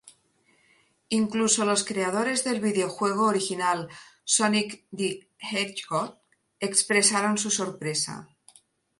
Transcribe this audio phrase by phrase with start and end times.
[1.09, 3.87] Incluso los creadores del videojuego original
[4.23, 6.17] "Sonic the Hedgehog",
[6.59, 8.27] expresaron su sorpresa.